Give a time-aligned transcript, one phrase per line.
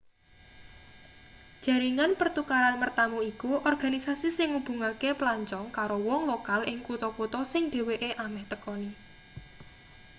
[1.65, 8.09] jaringan pertukaran mertamu iku organisasi sing ngubungake pelancong karo wong lokal ing kutha-kutha sing dheweke
[8.25, 8.91] ameh tekani